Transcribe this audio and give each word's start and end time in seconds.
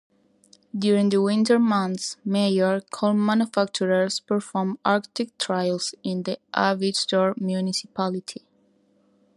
During 0.75 1.09
the 1.09 1.21
winter 1.21 1.59
months, 1.59 2.17
major 2.25 2.81
car-manufacturers 2.89 4.19
perform 4.19 4.79
arctic 4.83 5.37
trials 5.37 5.93
in 6.01 6.23
the 6.23 6.39
Arvidsjaur 6.55 7.39
Municipality. 7.39 8.47